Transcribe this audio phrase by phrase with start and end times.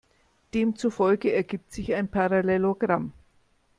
[0.55, 3.13] Demzufolge ergibt sich ein Parallelogramm.